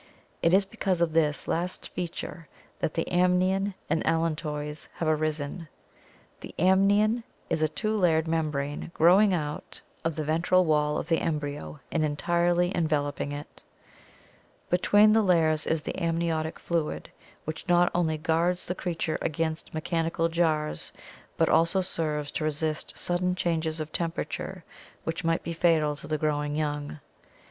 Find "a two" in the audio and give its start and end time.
7.61-7.95